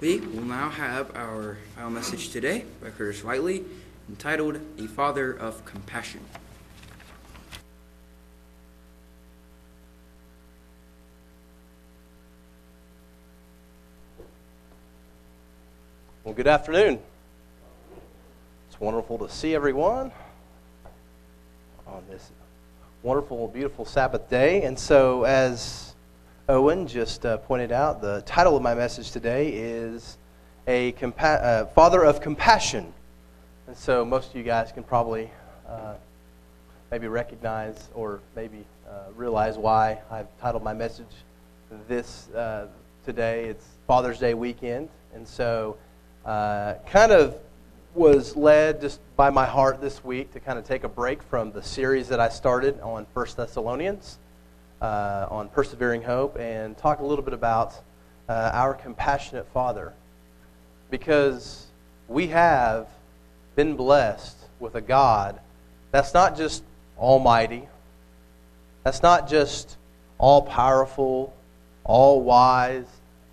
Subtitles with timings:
[0.00, 3.64] We will now have our final message today by Curtis Whiteley
[4.08, 6.20] entitled A Father of Compassion.
[16.22, 17.00] Well, good afternoon.
[18.68, 20.12] It's wonderful to see everyone
[21.88, 22.30] on this
[23.02, 24.62] wonderful, beautiful Sabbath day.
[24.62, 25.87] And so, as
[26.50, 30.16] Owen just uh, pointed out, the title of my message today is
[30.66, 32.90] a compa- uh, Father of Compassion.
[33.66, 35.30] And so, most of you guys can probably
[35.68, 35.96] uh,
[36.90, 41.12] maybe recognize or maybe uh, realize why I've titled my message
[41.86, 42.68] this uh,
[43.04, 43.44] today.
[43.44, 44.88] It's Father's Day weekend.
[45.12, 45.76] And so,
[46.24, 47.36] uh, kind of
[47.94, 51.52] was led just by my heart this week to kind of take a break from
[51.52, 54.16] the series that I started on First Thessalonians
[54.80, 57.74] uh, on persevering hope and talk a little bit about
[58.28, 59.92] uh, our compassionate Father.
[60.90, 61.66] Because
[62.08, 62.88] we have
[63.56, 65.40] been blessed with a God
[65.90, 66.62] that's not just
[66.98, 67.68] almighty,
[68.84, 69.76] that's not just
[70.18, 71.34] all powerful,
[71.84, 72.86] all wise,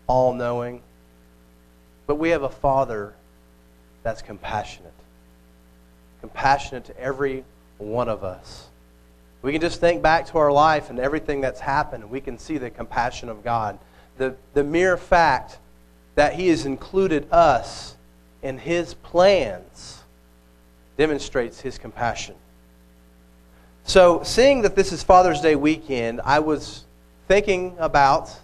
[0.07, 0.81] all knowing,
[2.07, 3.13] but we have a Father
[4.03, 4.93] that's compassionate.
[6.21, 7.43] Compassionate to every
[7.77, 8.67] one of us.
[9.45, 12.39] We can just think back to our life and everything that's happened, and we can
[12.39, 13.77] see the compassion of God.
[14.17, 15.59] The, the mere fact
[16.15, 17.95] that He has included us
[18.41, 20.01] in His plans
[20.97, 22.33] demonstrates His compassion.
[23.83, 26.83] So, seeing that this is Father's Day weekend, I was
[27.27, 28.35] thinking about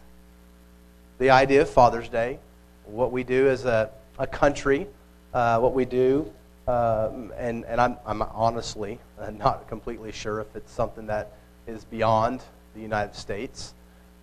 [1.18, 2.38] the idea of Father's Day,
[2.86, 4.86] what we do as a, a country,
[5.34, 6.32] uh, what we do
[6.67, 11.31] um, and and I'm, I'm honestly uh, not completely sure if it's something that
[11.67, 12.44] is beyond
[12.76, 13.73] the United States.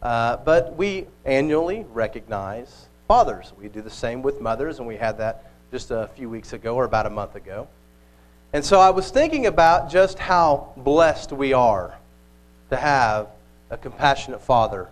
[0.02, 3.52] Uh, but we annually recognize fathers.
[3.58, 6.76] We do the same with mothers, and we had that just a few weeks ago
[6.76, 7.66] or about a month ago.
[8.52, 11.98] And so I was thinking about just how blessed we are
[12.70, 13.28] to have
[13.70, 14.88] a compassionate father.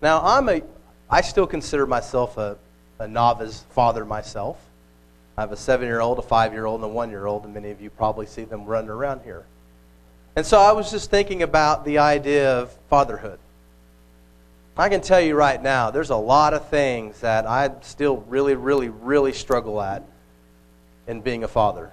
[0.00, 0.62] Now, I'm a,
[1.10, 2.56] I still consider myself a,
[2.98, 4.58] a novice father myself.
[5.36, 7.44] I have a seven year old, a five year old, and a one year old,
[7.44, 9.44] and many of you probably see them running around here.
[10.34, 13.38] And so I was just thinking about the idea of fatherhood.
[14.78, 18.54] I can tell you right now, there's a lot of things that I still really,
[18.54, 20.02] really, really struggle at
[21.06, 21.90] in being a father.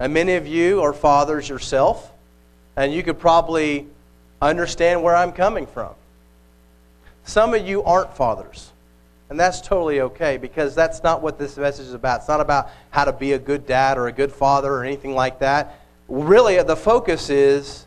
[0.00, 2.12] And many of you are fathers yourself,
[2.76, 3.86] and you could probably
[4.42, 5.94] understand where I'm coming from.
[7.24, 8.72] Some of you aren't fathers.
[9.30, 12.20] And that's totally okay because that's not what this message is about.
[12.20, 15.14] It's not about how to be a good dad or a good father or anything
[15.14, 15.80] like that.
[16.08, 17.86] Really, the focus is,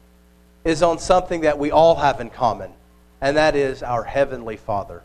[0.64, 2.72] is on something that we all have in common,
[3.20, 5.02] and that is our Heavenly Father.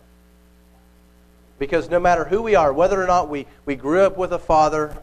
[1.59, 4.39] Because no matter who we are, whether or not we, we grew up with a
[4.39, 4.95] father,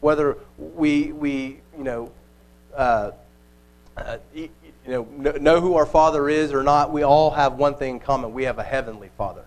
[0.00, 2.10] whether we, we you know,
[2.74, 3.12] uh,
[3.96, 4.50] uh, you
[4.88, 5.04] know,
[5.40, 8.34] know who our father is or not, we all have one thing in common.
[8.34, 9.45] We have a Heavenly Father.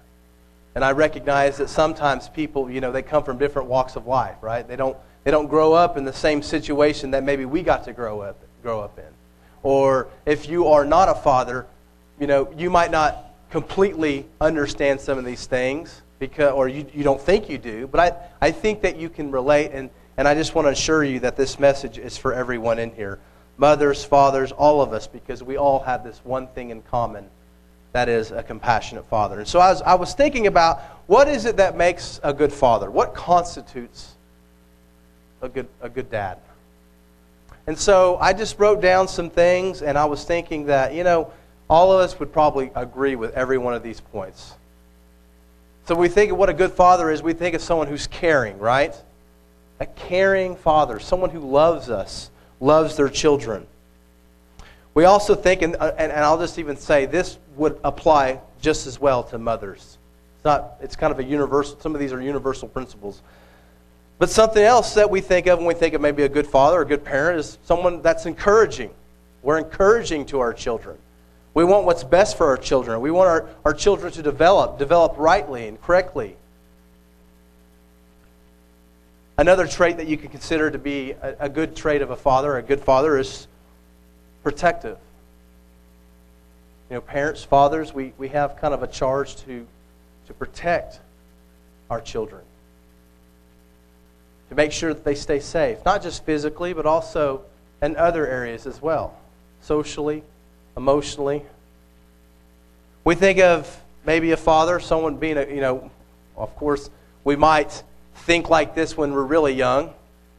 [0.79, 4.37] And I recognize that sometimes people, you know, they come from different walks of life,
[4.39, 4.65] right?
[4.65, 4.95] They don't,
[5.25, 8.41] they don't grow up in the same situation that maybe we got to grow up,
[8.63, 9.13] grow up in.
[9.61, 11.67] Or if you are not a father,
[12.17, 17.03] you know, you might not completely understand some of these things because, or you, you
[17.03, 20.33] don't think you do, but I, I think that you can relate, and, and I
[20.33, 23.19] just want to assure you that this message is for everyone in here
[23.57, 27.29] mothers, fathers, all of us, because we all have this one thing in common
[27.91, 29.39] that is a compassionate father.
[29.39, 32.53] And so I was, I was thinking about what is it that makes a good
[32.53, 32.91] father?
[32.91, 34.13] What constitutes
[35.41, 36.37] a good, a good dad?
[37.65, 41.31] And so I just wrote down some things, and I was thinking that, you know,
[41.69, 44.53] all of us would probably agree with every one of these points.
[45.87, 48.57] So we think of what a good father is, we think of someone who's caring,
[48.59, 48.95] right?
[49.79, 52.29] A caring father, someone who loves us,
[52.59, 53.65] loves their children.
[54.93, 58.87] We also think, and, uh, and, and I'll just even say this would apply just
[58.87, 59.97] as well to mothers.
[60.35, 63.21] It's, not, it's kind of a universal, some of these are universal principles.
[64.17, 66.79] But something else that we think of when we think of maybe a good father
[66.79, 68.91] or a good parent is someone that's encouraging.
[69.41, 70.97] We're encouraging to our children.
[71.53, 72.99] We want what's best for our children.
[73.01, 76.35] We want our, our children to develop, develop rightly and correctly.
[79.37, 82.57] Another trait that you can consider to be a, a good trait of a father,
[82.57, 83.47] a good father, is
[84.43, 84.97] protective.
[86.89, 89.65] You know, parents, fathers, we, we have kind of a charge to,
[90.27, 90.99] to protect
[91.89, 92.41] our children,
[94.49, 97.41] to make sure that they stay safe, not just physically, but also
[97.81, 99.17] in other areas as well,
[99.61, 100.23] socially,
[100.75, 101.43] emotionally.
[103.03, 105.91] We think of maybe a father, someone being a, you know,
[106.39, 106.89] Of course,
[107.25, 107.83] we might
[108.15, 109.93] think like this when we're really young,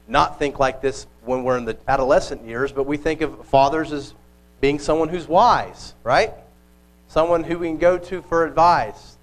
[0.09, 3.93] not think like this when we're in the adolescent years, but we think of fathers
[3.93, 4.15] as
[4.61, 6.33] being someone who's wise, right?
[7.09, 9.17] Someone who we can go to for advice.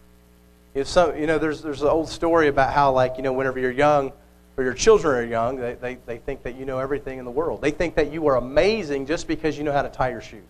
[0.73, 3.59] If some, you know, there's, there's an old story about how, like, you know, whenever
[3.59, 4.11] you're young
[4.57, 7.31] or your children are young, they, they, they think that you know everything in the
[7.31, 7.61] world.
[7.61, 10.41] They think that you are amazing just because you know how to tie your shoes.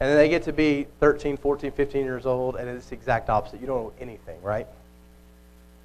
[0.00, 3.30] And then they get to be 13, 14, 15 years old, and it's the exact
[3.30, 3.60] opposite.
[3.60, 4.66] You don't know anything, right?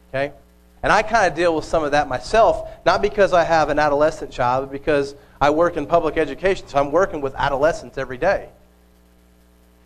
[0.09, 0.33] Okay?
[0.81, 3.79] And I kind of deal with some of that myself, not because I have an
[3.79, 8.17] adolescent child, but because I work in public education, so I'm working with adolescents every
[8.17, 8.49] day.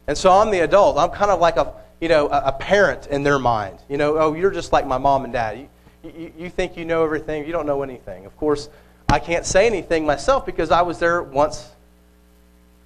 [0.07, 0.97] And so I'm the adult.
[0.97, 3.79] I'm kind of like a, you know, a, parent in their mind.
[3.89, 5.57] You know, oh, you're just like my mom and dad.
[6.03, 7.45] You, you, you think you know everything.
[7.45, 8.25] You don't know anything.
[8.25, 8.69] Of course,
[9.09, 11.69] I can't say anything myself because I was there once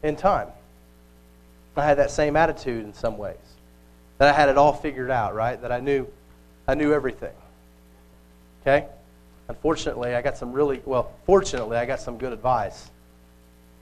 [0.03, 0.49] in time.
[1.75, 3.37] I had that same attitude in some ways.
[4.17, 5.61] That I had it all figured out, right?
[5.61, 6.07] That I knew
[6.67, 7.33] I knew everything.
[8.67, 8.85] Okay?
[9.47, 12.91] Unfortunately, I got some really well, fortunately, I got some good advice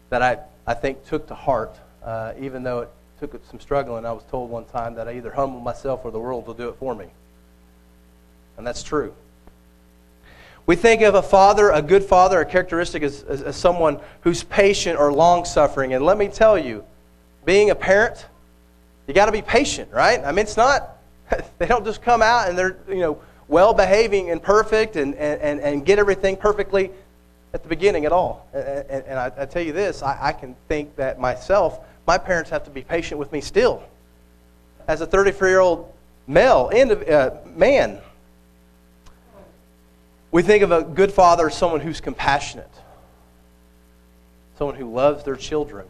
[0.09, 0.37] that I,
[0.67, 2.89] I think took to heart, uh, even though it
[3.19, 4.05] took some struggling.
[4.05, 6.69] I was told one time that I either humble myself or the world will do
[6.69, 7.07] it for me.
[8.57, 9.15] And that's true.
[10.67, 14.43] We think of a father, a good father, a characteristic as, as, as someone who's
[14.43, 15.95] patient or long suffering.
[15.95, 16.83] And let me tell you,
[17.43, 18.27] being a parent,
[19.07, 20.23] you got to be patient, right?
[20.23, 20.97] I mean, it's not,
[21.57, 25.59] they don't just come out and they're, you know, well behaving and perfect and, and,
[25.59, 26.91] and get everything perfectly
[27.53, 28.47] at the beginning at all.
[28.53, 32.49] And, and, I, I, tell you this, I, I can think that myself, my parents
[32.49, 33.83] have to be patient with me still.
[34.87, 35.93] As a 34 year old
[36.27, 37.99] male, and, uh, man,
[40.31, 42.69] we think of a good father as someone who's compassionate,
[44.57, 45.87] someone who loves their children.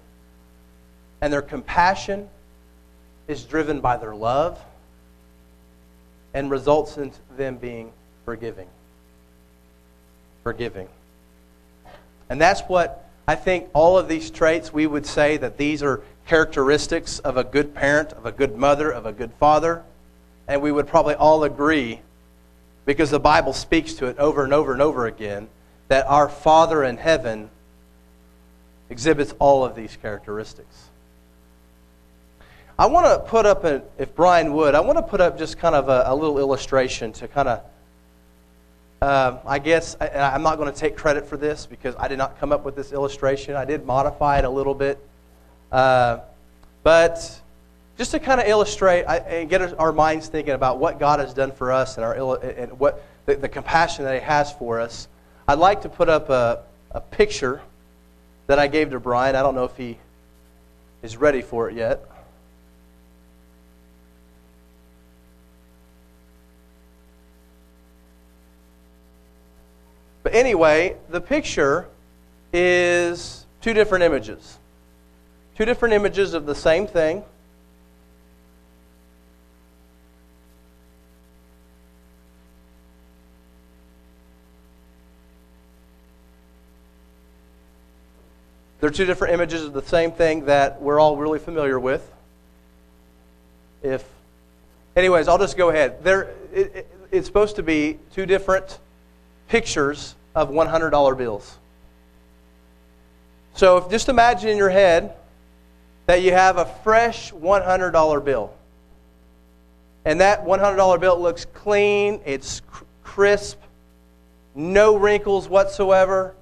[1.21, 2.29] And their compassion
[3.27, 4.59] is driven by their love
[6.35, 7.93] and results in them being
[8.25, 8.67] forgiving.
[10.43, 10.89] Forgiving.
[12.29, 16.03] And that's what I think all of these traits, we would say that these are
[16.27, 19.81] characteristics of a good parent, of a good mother, of a good father.
[20.47, 22.01] And we would probably all agree,
[22.85, 25.47] because the Bible speaks to it over and over and over again,
[25.87, 27.49] that our Father in heaven
[28.89, 30.89] exhibits all of these characteristics.
[32.77, 35.57] I want to put up, a, if Brian would, I want to put up just
[35.57, 37.63] kind of a, a little illustration to kind of,
[39.01, 42.17] uh, I guess, I, I'm not going to take credit for this because I did
[42.17, 43.55] not come up with this illustration.
[43.55, 44.99] I did modify it a little bit.
[45.71, 46.19] Uh,
[46.83, 47.41] but
[47.97, 51.33] just to kind of illustrate I, and get our minds thinking about what God has
[51.33, 55.07] done for us and, our, and what the, the compassion that He has for us,
[55.47, 57.61] I'd like to put up a, a picture
[58.47, 59.35] that I gave to Brian.
[59.35, 59.97] I don't know if he
[61.01, 62.05] is ready for it yet.
[70.35, 71.87] Anyway, the picture
[72.53, 74.59] is two different images.
[75.55, 77.23] Two different images of the same thing.
[88.81, 92.11] They're two different images of the same thing that we're all really familiar with.
[93.81, 94.03] If,
[94.95, 96.03] anyways, I'll just go ahead.
[96.03, 98.77] There, it, it, it's supposed to be two different
[99.47, 101.57] pictures of $100 bills.
[103.55, 105.15] So if, just imagine in your head
[106.05, 108.53] that you have a fresh $100 bill.
[110.03, 112.61] And that $100 bill looks clean, it's
[113.03, 113.59] crisp,
[114.53, 116.35] no wrinkles whatsoever.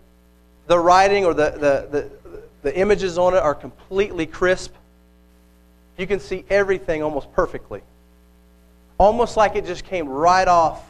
[0.68, 4.74] The writing or the, the, the, the images on it are completely crisp.
[5.98, 7.82] You can see everything almost perfectly.
[8.98, 10.84] Almost like it just came right off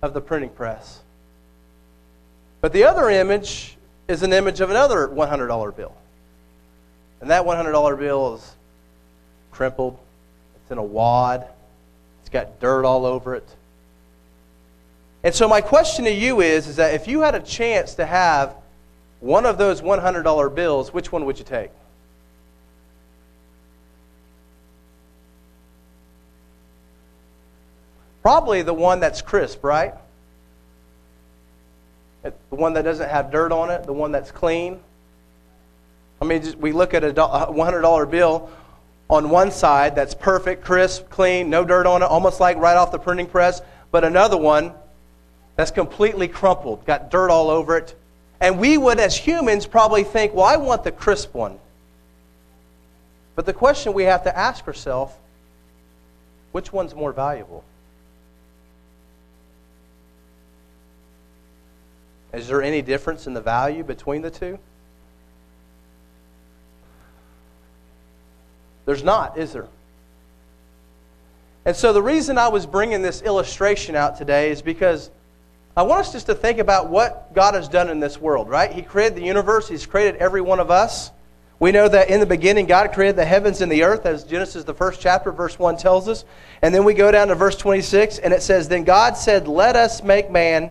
[0.00, 1.00] of the printing press.
[2.60, 3.76] But the other image
[4.08, 5.94] is an image of another $100 bill.
[7.20, 8.56] And that $100 bill is
[9.50, 9.98] crimpled,
[10.62, 11.46] it's in a wad,
[12.20, 13.48] it's got dirt all over it.
[15.24, 18.06] And so my question to you is, is that if you had a chance to
[18.06, 18.54] have
[19.20, 21.70] one of those $100 bills, which one would you take?
[28.22, 29.94] Probably the one that's crisp, right?
[32.50, 34.80] The one that doesn't have dirt on it, the one that's clean.
[36.20, 38.50] I mean, just, we look at a $100 bill
[39.08, 42.90] on one side that's perfect, crisp, clean, no dirt on it, almost like right off
[42.90, 44.72] the printing press, but another one
[45.56, 47.94] that's completely crumpled, got dirt all over it.
[48.40, 51.58] And we would, as humans, probably think, well, I want the crisp one.
[53.34, 55.14] But the question we have to ask ourselves
[56.52, 57.64] which one's more valuable?
[62.36, 64.58] Is there any difference in the value between the two?
[68.84, 69.68] There's not, is there?
[71.64, 75.10] And so the reason I was bringing this illustration out today is because
[75.74, 78.70] I want us just to think about what God has done in this world, right?
[78.70, 81.10] He created the universe, He's created every one of us.
[81.58, 84.64] We know that in the beginning, God created the heavens and the earth, as Genesis,
[84.64, 86.26] the first chapter, verse 1 tells us.
[86.60, 89.74] And then we go down to verse 26, and it says, Then God said, Let
[89.74, 90.70] us make man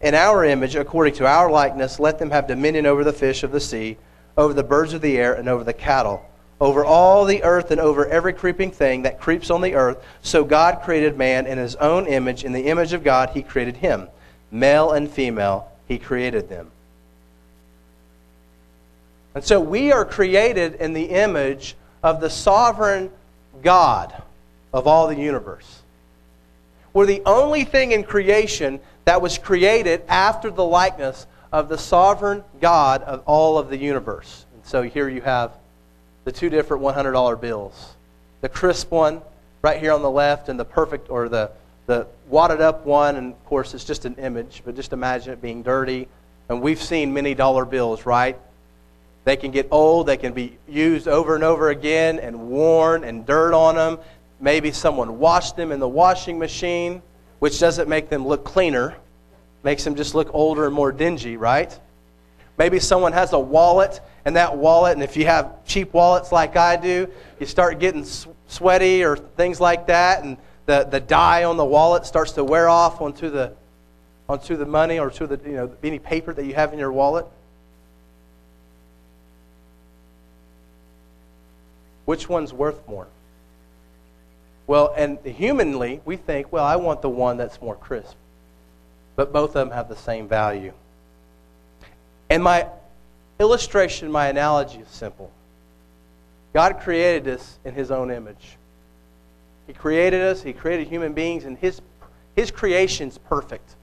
[0.00, 1.98] in our image, according to our likeness.
[1.98, 3.96] Let them have dominion over the fish of the sea,
[4.36, 6.24] over the birds of the air, and over the cattle,
[6.60, 10.02] over all the earth, and over every creeping thing that creeps on the earth.
[10.22, 12.44] So God created man in his own image.
[12.44, 14.08] In the image of God, he created him.
[14.50, 16.70] Male and female, he created them.
[19.34, 23.10] And so we are created in the image of the sovereign
[23.62, 24.14] God
[24.72, 25.82] of all the universe.
[26.94, 32.44] We're the only thing in creation that was created after the likeness of the sovereign
[32.60, 34.44] God of all of the universe.
[34.54, 35.52] And so here you have
[36.24, 37.94] the two different $100 bills
[38.42, 39.22] the crisp one
[39.62, 41.50] right here on the left, and the perfect or the,
[41.86, 43.16] the wadded up one.
[43.16, 46.06] And of course, it's just an image, but just imagine it being dirty.
[46.48, 48.38] And we've seen many dollar bills, right?
[49.24, 53.26] They can get old, they can be used over and over again and worn and
[53.26, 53.98] dirt on them.
[54.38, 57.02] Maybe someone washed them in the washing machine,
[57.38, 58.96] which doesn't make them look cleaner,
[59.62, 61.78] makes them just look older and more dingy, right?
[62.58, 66.56] Maybe someone has a wallet, and that wallet, and if you have cheap wallets like
[66.56, 68.04] I do, you start getting
[68.48, 72.68] sweaty or things like that, and the, the dye on the wallet starts to wear
[72.68, 73.52] off onto the,
[74.28, 76.92] onto the money or to the, you know, any paper that you have in your
[76.92, 77.26] wallet.
[82.06, 83.08] Which one's worth more?
[84.66, 88.16] Well, and humanly, we think, well, I want the one that's more crisp.
[89.14, 90.72] But both of them have the same value.
[92.28, 92.66] And my
[93.38, 95.30] illustration, my analogy is simple
[96.52, 98.56] God created us in His own image.
[99.66, 101.80] He created us, He created human beings, and His,
[102.34, 103.74] his creation's perfect.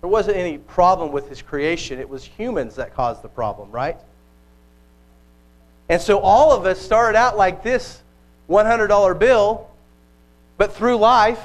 [0.00, 3.96] There wasn't any problem with His creation, it was humans that caused the problem, right?
[5.88, 8.02] And so all of us started out like this
[8.48, 9.68] $100 bill,
[10.58, 11.40] but through life,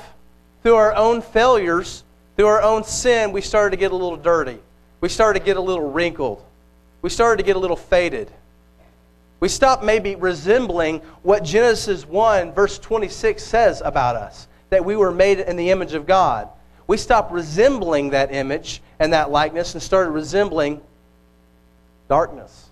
[0.64, 2.04] through our own failures,
[2.36, 4.60] through our own sin, we started to get a little dirty.
[5.02, 6.44] We started to get a little wrinkled.
[7.02, 8.32] We started to get a little faded.
[9.40, 15.12] We stopped maybe resembling what Genesis 1, verse 26 says about us that we were
[15.12, 16.48] made in the image of God.
[16.88, 20.82] We stopped resembling that image and that likeness and started resembling
[22.08, 22.70] darkness.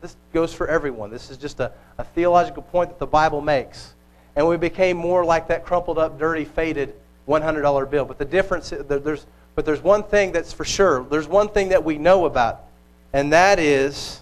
[0.00, 1.10] This goes for everyone.
[1.10, 3.94] This is just a, a theological point that the Bible makes.
[4.34, 6.94] And we became more like that crumpled up, dirty, faded
[7.28, 8.04] $100 bill.
[8.04, 11.04] But the difference, there's, but there's one thing that's for sure.
[11.04, 12.64] There's one thing that we know about,
[13.12, 14.20] and that is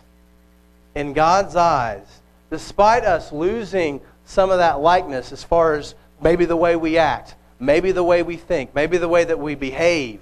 [0.95, 2.07] in God's eyes,
[2.51, 7.37] despite us losing some of that likeness as far as maybe the way we act,
[7.59, 10.21] maybe the way we think, maybe the way that we behave,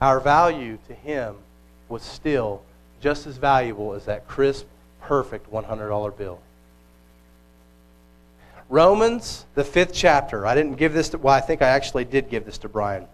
[0.00, 1.36] our value to Him
[1.88, 2.62] was still
[3.00, 4.66] just as valuable as that crisp,
[5.02, 6.40] perfect $100 bill.
[8.68, 10.46] Romans, the fifth chapter.
[10.46, 13.06] I didn't give this to, well, I think I actually did give this to Brian.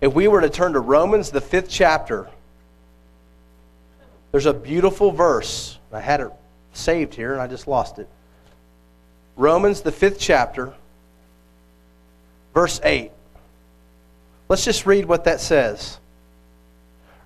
[0.00, 2.28] If we were to turn to Romans, the fifth chapter,
[4.32, 5.78] there's a beautiful verse.
[5.92, 6.32] I had it
[6.72, 8.08] saved here and I just lost it.
[9.36, 10.74] Romans, the fifth chapter,
[12.54, 13.10] verse 8.
[14.48, 15.98] Let's just read what that says.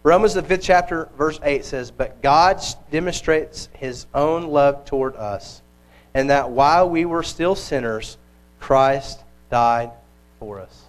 [0.03, 5.63] Romans, the fifth chapter, verse 8 says, But God demonstrates his own love toward us,
[6.15, 8.17] and that while we were still sinners,
[8.61, 9.91] Christ died
[10.39, 10.85] for us.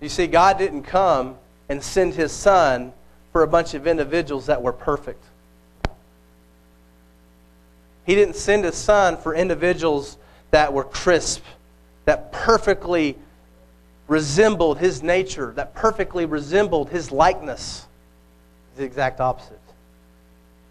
[0.00, 1.36] You see, God didn't come
[1.68, 2.92] and send his son
[3.30, 5.22] for a bunch of individuals that were perfect.
[8.04, 10.18] He didn't send his son for individuals
[10.50, 11.44] that were crisp,
[12.04, 13.16] that perfectly
[14.08, 17.86] resembled his nature, that perfectly resembled his likeness.
[18.76, 19.61] The exact opposite.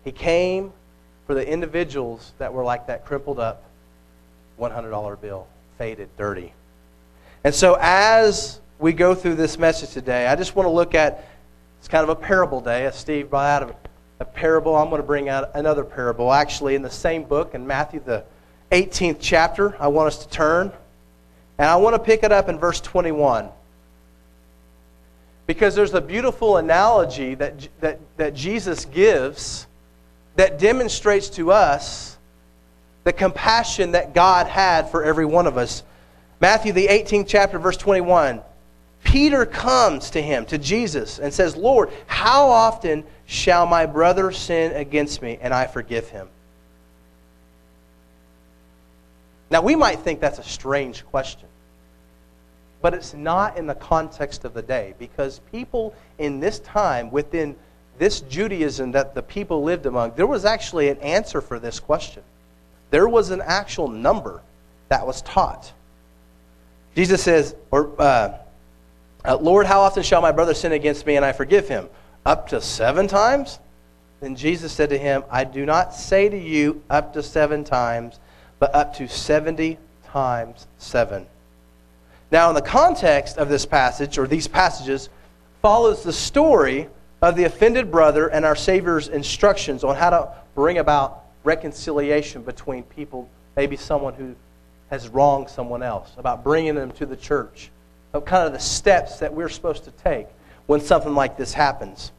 [0.03, 0.73] He came
[1.27, 3.63] for the individuals that were like that crippled up
[4.59, 6.53] $100 bill, faded, dirty.
[7.43, 11.27] And so as we go through this message today, I just want to look at
[11.79, 12.85] it's kind of a parable day.
[12.85, 16.31] As Steve brought out a, a parable, I'm going to bring out another parable.
[16.31, 18.23] Actually, in the same book, in Matthew, the
[18.71, 20.71] 18th chapter, I want us to turn.
[21.57, 23.49] And I want to pick it up in verse 21.
[25.47, 29.65] Because there's a beautiful analogy that, that, that Jesus gives
[30.35, 32.17] that demonstrates to us
[33.03, 35.83] the compassion that God had for every one of us.
[36.39, 38.41] Matthew, the 18th chapter, verse 21.
[39.03, 44.73] Peter comes to him, to Jesus, and says, Lord, how often shall my brother sin
[44.73, 46.27] against me and I forgive him?
[49.49, 51.49] Now, we might think that's a strange question,
[52.81, 57.55] but it's not in the context of the day because people in this time, within
[58.01, 62.23] this Judaism that the people lived among, there was actually an answer for this question.
[62.89, 64.41] There was an actual number
[64.89, 65.71] that was taught.
[66.95, 68.39] Jesus says, or, uh,
[69.23, 71.89] uh, Lord, how often shall my brother sin against me and I forgive him?
[72.25, 73.59] Up to seven times?
[74.19, 78.19] Then Jesus said to him, I do not say to you up to seven times
[78.57, 81.27] but up to 70 times 7.
[82.31, 85.09] Now, in the context of this passage, or these passages,
[85.61, 86.89] follows the story
[87.21, 92.83] of the offended brother and our Savior's instructions on how to bring about reconciliation between
[92.83, 94.35] people, maybe someone who
[94.89, 97.69] has wronged someone else, about bringing them to the church,
[98.13, 100.27] of kind of the steps that we're supposed to take
[100.65, 102.11] when something like this happens.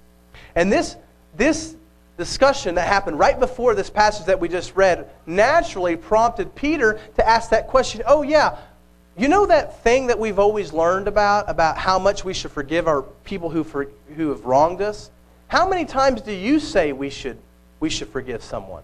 [0.54, 0.96] And this,
[1.36, 1.76] this
[2.16, 7.28] discussion that happened right before this passage that we just read naturally prompted Peter to
[7.28, 8.56] ask that question Oh, yeah,
[9.16, 12.88] you know that thing that we've always learned about, about how much we should forgive
[12.88, 15.10] our people who, for, who have wronged us?
[15.48, 17.38] How many times do you say we should,
[17.78, 18.82] we should forgive someone?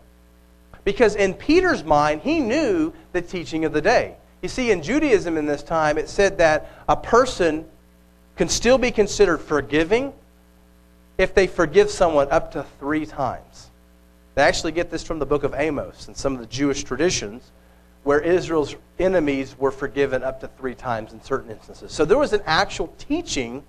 [0.84, 4.16] Because in Peter's mind, he knew the teaching of the day.
[4.42, 7.66] You see, in Judaism in this time, it said that a person
[8.36, 10.12] can still be considered forgiving
[11.16, 13.70] if they forgive someone up to three times.
[14.34, 17.50] They actually get this from the book of Amos and some of the Jewish traditions
[18.08, 21.92] where Israel's enemies were forgiven up to three times in certain instances.
[21.92, 23.62] So there was an actual teaching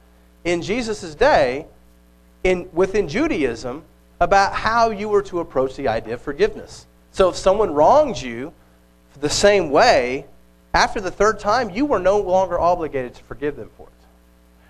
[0.46, 1.66] in Jesus' day
[2.46, 3.84] in, within Judaism
[4.22, 6.86] about how you were to approach the idea of forgiveness.
[7.12, 8.54] So if someone wronged you
[9.20, 10.24] the same way,
[10.74, 13.94] after the third time, you were no longer obligated to forgive them for it.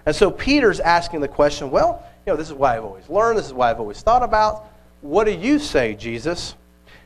[0.07, 3.37] And so Peter's asking the question well, you know, this is why I've always learned,
[3.37, 4.65] this is why I've always thought about.
[5.01, 6.55] What do you say, Jesus?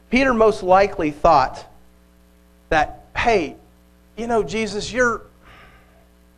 [0.10, 1.68] Peter most likely thought
[2.74, 3.56] that, hey,
[4.18, 5.22] you know, Jesus, you're,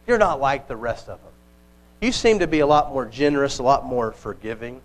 [0.06, 1.32] you're not like the rest of them.
[2.02, 4.82] You seem to be a lot more generous, a lot more forgiving.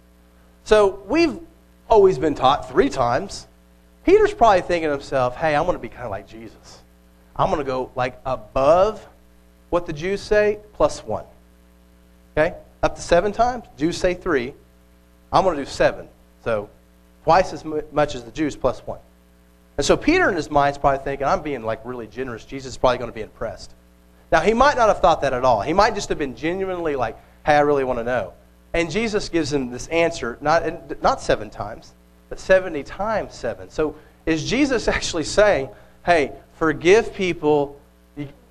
[0.63, 1.41] So we've
[1.89, 3.49] always been taught three times.
[4.07, 6.83] Peter's probably thinking to himself, hey, I'm going to be kind of like Jesus.
[7.35, 9.05] I'm going to go like above
[9.71, 11.25] what the Jews say, plus one.
[12.37, 12.55] Okay?
[12.85, 13.65] Up to seven times.
[13.77, 14.55] Jews say three.
[15.33, 16.07] I'm going to do seven.
[16.45, 16.71] So
[17.25, 19.01] twice as much as the Jews plus one.
[19.81, 22.45] And so Peter in his mind is probably thinking, I'm being like really generous.
[22.45, 23.73] Jesus is probably going to be impressed.
[24.31, 25.63] Now, he might not have thought that at all.
[25.63, 27.17] He might just have been genuinely like,
[27.47, 28.35] hey, I really want to know.
[28.75, 31.95] And Jesus gives him this answer, not, not seven times,
[32.29, 33.71] but 70 times seven.
[33.71, 35.71] So is Jesus actually saying,
[36.05, 37.81] hey, forgive people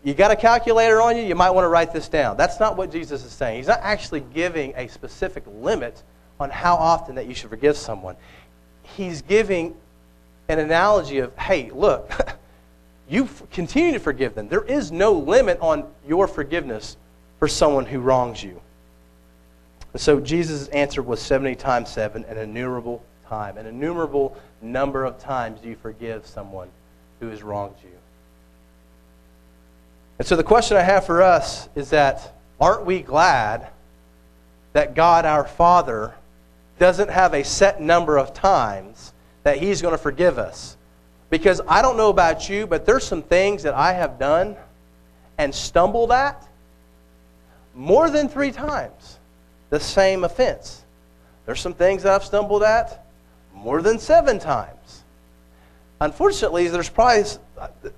[0.03, 2.37] you got a calculator on you, you might want to write this down.
[2.37, 3.57] That's not what Jesus is saying.
[3.57, 6.01] He's not actually giving a specific limit
[6.39, 8.15] on how often that you should forgive someone.
[8.81, 9.75] He's giving
[10.49, 12.11] an analogy of, hey, look,
[13.09, 14.49] you continue to forgive them.
[14.49, 16.97] There is no limit on your forgiveness
[17.37, 18.59] for someone who wrongs you.
[19.93, 23.57] And so Jesus' answer was 70 times 7, an innumerable time.
[23.57, 26.67] An innumerable number of times you forgive someone
[27.19, 27.89] who has wronged you.
[30.17, 33.69] And so the question I have for us is that aren't we glad
[34.73, 36.13] that God our Father
[36.77, 39.13] doesn't have a set number of times
[39.49, 40.77] that He's going to forgive us?
[41.31, 44.55] Because I don't know about you, but there's some things that I have done
[45.39, 46.47] and stumbled at
[47.73, 49.17] more than three times
[49.71, 50.83] the same offense.
[51.47, 53.03] There's some things that I've stumbled at
[53.55, 55.03] more than seven times.
[55.99, 57.23] Unfortunately, there's probably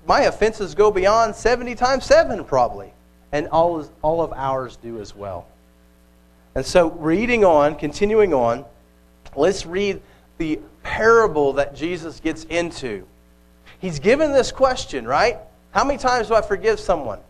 [0.06, 2.92] my offenses go beyond 70 times 7 probably
[3.30, 5.46] and all, all of ours do as well
[6.56, 8.64] and so reading on continuing on
[9.36, 10.00] let's read
[10.38, 13.06] the parable that jesus gets into.
[13.78, 15.38] He's given this question right?
[15.72, 17.20] How many times do i forgive someone?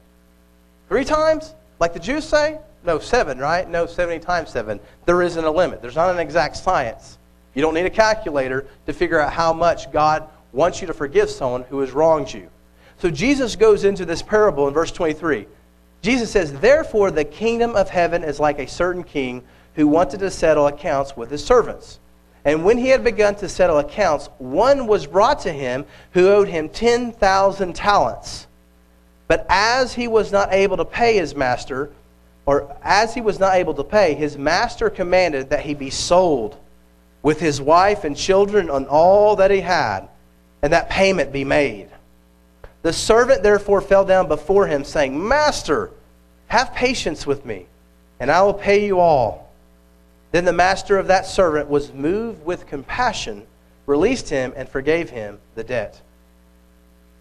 [0.88, 1.54] Three times?
[1.80, 2.58] Like the jews say?
[2.84, 3.68] No seven right?
[3.68, 4.80] No 70 times seven.
[5.06, 5.80] There isn't a limit.
[5.80, 7.18] There's not an exact science.
[7.54, 11.30] You don't need a calculator to figure out how much god wants you to forgive
[11.30, 12.48] someone who has wronged you.
[12.98, 15.46] So Jesus goes into this parable in verse 23.
[16.02, 19.42] Jesus says, Therefore, the kingdom of heaven is like a certain king
[19.74, 21.98] who wanted to settle accounts with his servants.
[22.44, 26.48] And when he had begun to settle accounts, one was brought to him who owed
[26.48, 28.46] him 10,000 talents.
[29.28, 31.90] But as he was not able to pay his master,
[32.44, 36.56] or as he was not able to pay, his master commanded that he be sold
[37.22, 40.08] with his wife and children and all that he had,
[40.60, 41.88] and that payment be made.
[42.82, 45.92] The servant therefore fell down before him, saying, Master,
[46.48, 47.66] have patience with me,
[48.18, 49.41] and I will pay you all.
[50.32, 53.46] Then the master of that servant was moved with compassion,
[53.86, 56.00] released him, and forgave him the debt.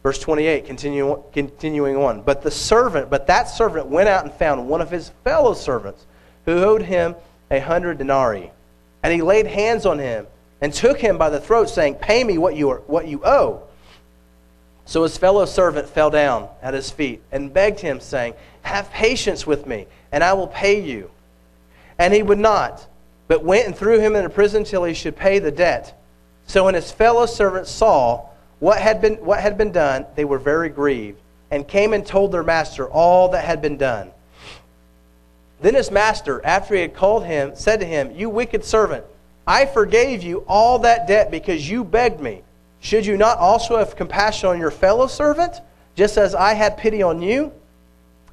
[0.02, 2.22] Verse 28, continue, continuing on.
[2.22, 6.06] But the servant, but that servant went out and found one of his fellow servants
[6.46, 7.16] who owed him
[7.52, 8.52] a hundred denarii.
[9.04, 10.26] And he laid hands on him
[10.62, 13.64] and took him by the throat, saying, Pay me what you, are, what you owe.
[14.86, 19.46] So his fellow servant fell down at his feet and begged him, saying, Have patience
[19.46, 21.12] with me, and I will pay you.
[22.00, 22.88] And he would not,
[23.32, 25.98] but went and threw him into prison till he should pay the debt.
[26.48, 28.26] So when his fellow servants saw
[28.60, 31.18] what had been, what had been done, they were very grieved,
[31.50, 34.12] and came and told their master all that had been done.
[35.62, 39.06] Then his master, after he had called him, said to him, You wicked servant,
[39.48, 42.42] I forgave you all that debt because you begged me.
[42.82, 45.62] Should you not also have compassion on your fellow servant,
[45.96, 47.54] just as I had pity on you?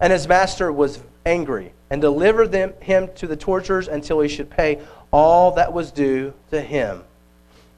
[0.01, 4.51] And his master was angry and delivered them, him to the torturers until he should
[4.51, 7.05] pay all that was due to him.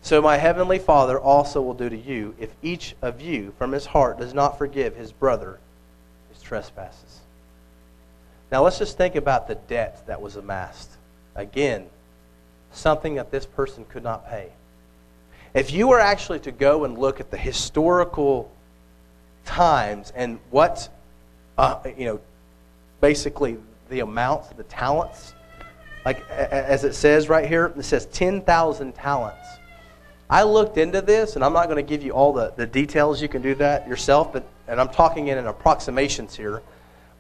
[0.03, 3.87] So my heavenly Father also will do to you if each of you from his
[3.87, 5.59] heart does not forgive his brother
[6.33, 7.21] his trespasses.
[8.51, 10.91] Now let's just think about the debt that was amassed.
[11.35, 11.87] Again,
[12.73, 14.51] something that this person could not pay.
[15.55, 18.51] If you were actually to go and look at the historical
[19.45, 20.89] times and what,
[21.59, 22.21] uh, you know,
[23.01, 23.57] basically
[23.89, 25.35] the amounts, the talents,
[26.05, 29.47] like as it says right here, it says 10,000 talents.
[30.29, 33.21] I looked into this, and I'm not going to give you all the, the details.
[33.21, 36.63] You can do that yourself, but and I'm talking in approximations here.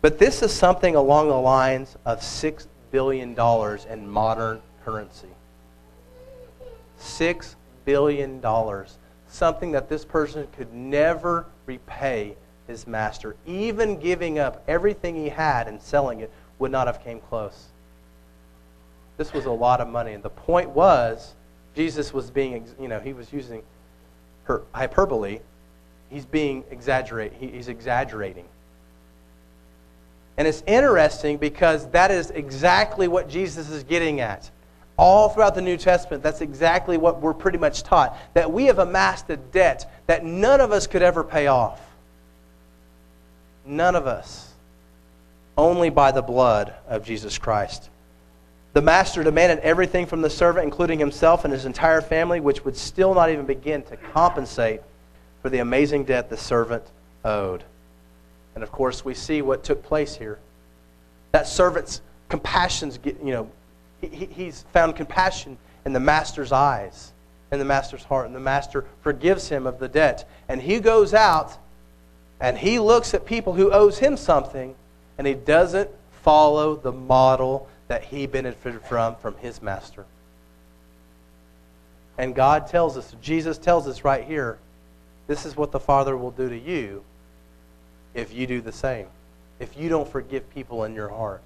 [0.02, 3.36] But this is something along the lines of $6 billion
[3.90, 5.28] in modern currency.
[7.00, 8.40] $6 billion.
[9.26, 12.36] Something that this person could never repay
[12.70, 13.36] his master.
[13.46, 17.66] Even giving up everything he had and selling it would not have came close.
[19.16, 20.14] This was a lot of money.
[20.14, 21.34] And the point was,
[21.74, 23.62] Jesus was being, you know, he was using
[24.44, 25.40] her hyperbole.
[26.08, 27.32] He's being exaggerate.
[27.34, 28.46] he's exaggerating.
[30.36, 34.50] And it's interesting because that is exactly what Jesus is getting at.
[34.96, 38.78] All throughout the New Testament, that's exactly what we're pretty much taught that we have
[38.78, 41.80] amassed a debt that none of us could ever pay off.
[43.64, 44.52] None of us.
[45.56, 47.90] Only by the blood of Jesus Christ.
[48.72, 52.76] The master demanded everything from the servant, including himself and his entire family, which would
[52.76, 54.80] still not even begin to compensate
[55.42, 56.84] for the amazing debt the servant
[57.24, 57.64] owed.
[58.54, 60.38] And of course, we see what took place here.
[61.32, 63.50] That servant's compassion's, you know,
[64.00, 67.12] he, he's found compassion in the master's eyes,
[67.50, 70.28] in the master's heart, and the master forgives him of the debt.
[70.48, 71.58] And he goes out
[72.40, 74.74] and he looks at people who owes him something,
[75.18, 75.90] and he doesn't
[76.22, 80.04] follow the model that he benefited from from his master.
[82.18, 84.58] And God tells us, Jesus tells us right here,
[85.26, 87.02] this is what the Father will do to you
[88.14, 89.06] if you do the same,
[89.58, 91.42] if you don't forgive people in your heart.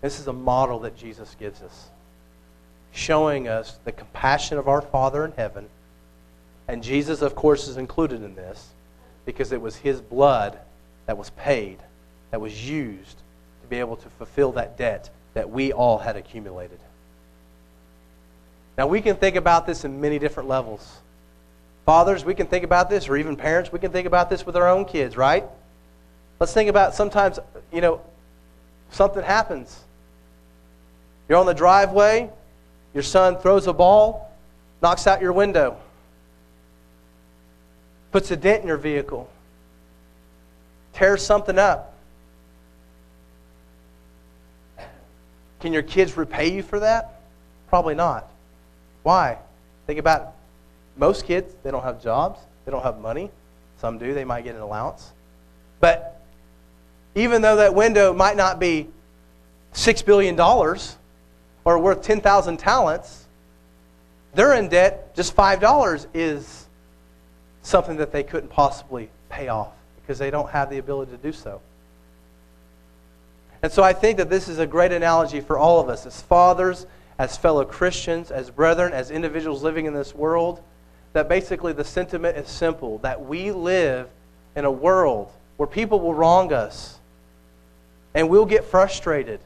[0.00, 1.88] This is a model that Jesus gives us,
[2.92, 5.68] showing us the compassion of our Father in heaven.
[6.68, 8.68] And Jesus, of course, is included in this
[9.24, 10.58] because it was his blood
[11.06, 11.78] that was paid,
[12.30, 13.16] that was used
[13.62, 16.78] to be able to fulfill that debt that we all had accumulated.
[18.76, 20.98] Now, we can think about this in many different levels.
[21.84, 24.56] Fathers, we can think about this, or even parents, we can think about this with
[24.56, 25.44] our own kids, right?
[26.38, 27.40] Let's think about sometimes,
[27.72, 28.00] you know,
[28.90, 29.84] something happens.
[31.28, 32.30] You're on the driveway,
[32.94, 34.30] your son throws a ball,
[34.82, 35.78] knocks out your window,
[38.12, 39.28] puts a dent in your vehicle,
[40.92, 41.94] tears something up.
[45.60, 47.20] Can your kids repay you for that?
[47.68, 48.30] Probably not.
[49.02, 49.38] Why?
[49.86, 50.34] Think about
[50.96, 53.30] most kids, they don't have jobs, they don't have money.
[53.80, 55.12] Some do, they might get an allowance.
[55.80, 56.20] But
[57.14, 58.88] even though that window might not be
[59.74, 60.38] $6 billion
[61.64, 63.26] or worth 10,000 talents,
[64.34, 65.14] they're in debt.
[65.14, 66.67] Just $5 is
[67.62, 71.32] something that they couldn't possibly pay off because they don't have the ability to do
[71.32, 71.60] so.
[73.62, 76.22] And so I think that this is a great analogy for all of us as
[76.22, 76.86] fathers,
[77.18, 80.62] as fellow Christians, as brethren, as individuals living in this world
[81.12, 84.08] that basically the sentiment is simple that we live
[84.54, 86.98] in a world where people will wrong us
[88.14, 89.40] and we'll get frustrated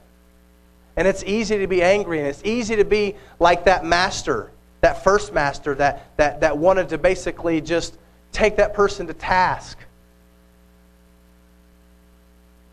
[0.96, 4.50] And it's easy to be angry, and it's easy to be like that master,
[4.82, 7.96] that first master that, that, that wanted to basically just
[8.32, 9.78] take that person to task.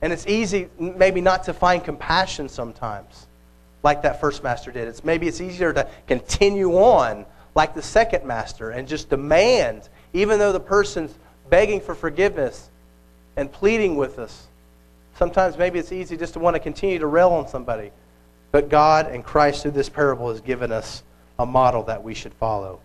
[0.01, 3.27] And it's easy, maybe, not to find compassion sometimes,
[3.83, 4.87] like that first master did.
[4.87, 10.39] It's maybe it's easier to continue on like the second master and just demand, even
[10.39, 11.13] though the person's
[11.49, 12.69] begging for forgiveness
[13.35, 14.47] and pleading with us.
[15.15, 17.91] Sometimes maybe it's easy just to want to continue to rail on somebody.
[18.51, 21.03] But God and Christ through this parable has given us
[21.37, 22.79] a model that we should follow.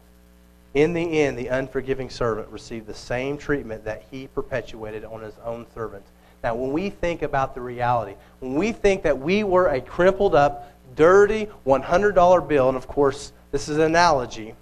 [0.74, 5.34] In the end, the unforgiving servant received the same treatment that he perpetuated on his
[5.44, 6.04] own servant.
[6.42, 10.34] Now, when we think about the reality, when we think that we were a crumpled
[10.34, 14.54] up, dirty $100 bill, and of course, this is an analogy,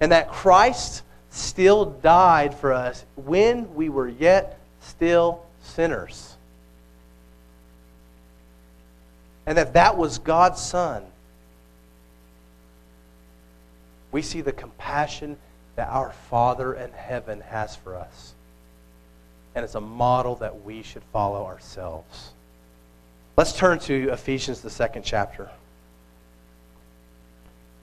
[0.00, 6.36] and that Christ still died for us when we were yet still sinners.
[9.46, 11.04] And that that was God's Son.
[14.12, 15.36] We see the compassion
[15.76, 18.34] that our Father in heaven has for us.
[19.54, 22.30] And it's a model that we should follow ourselves.
[23.36, 25.50] Let's turn to Ephesians, the second chapter.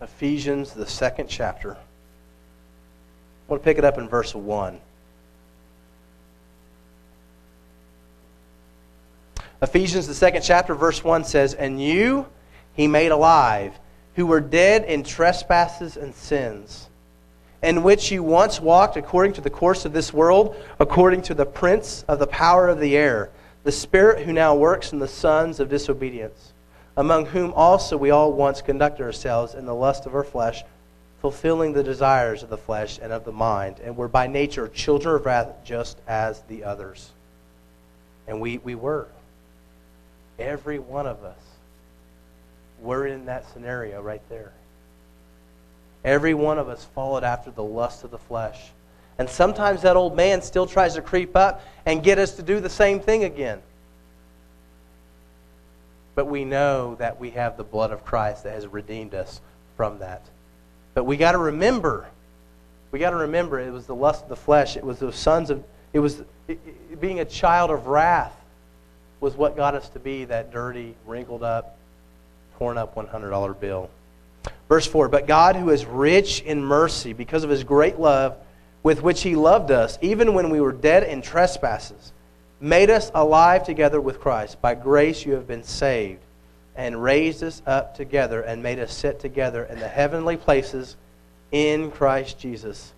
[0.01, 1.73] Ephesians, the second chapter.
[1.73, 1.77] I
[3.47, 4.79] want to pick it up in verse 1.
[9.62, 12.27] Ephesians, the second chapter, verse 1 says, And you
[12.73, 13.73] he made alive,
[14.15, 16.88] who were dead in trespasses and sins,
[17.62, 21.45] in which you once walked according to the course of this world, according to the
[21.45, 23.30] prince of the power of the air,
[23.63, 26.54] the spirit who now works in the sons of disobedience,
[26.97, 30.63] among whom also we all once conducted ourselves in the lust of our flesh
[31.23, 35.15] fulfilling the desires of the flesh and of the mind, and were by nature children
[35.15, 37.12] of wrath just as the others.
[38.28, 39.08] And we, we were.
[40.38, 41.38] Every one of us
[42.83, 44.51] were in that scenario right there.
[46.03, 48.59] Every one of us followed after the lust of the flesh.
[49.17, 52.59] And sometimes that old man still tries to creep up and get us to do
[52.59, 53.61] the same thing again.
[56.15, 59.39] But we know that we have the blood of Christ that has redeemed us
[59.77, 60.21] from that.
[60.93, 62.07] But we got to remember,
[62.91, 64.77] we got to remember it was the lust of the flesh.
[64.77, 68.35] It was the sons of, it was it, it, being a child of wrath
[69.19, 71.77] was what got us to be that dirty, wrinkled up,
[72.63, 73.89] torn up $100 bill.
[74.69, 78.38] Verse 4 But God, who is rich in mercy, because of his great love
[78.84, 82.13] with which he loved us, even when we were dead in trespasses,
[82.62, 84.62] made us alive together with Christ.
[84.62, 86.21] By grace you have been saved
[86.78, 90.95] and raised us up together and made us sit together in the heavenly places
[91.52, 92.93] in Christ Jesus.